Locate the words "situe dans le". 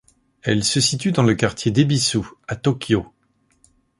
0.81-1.35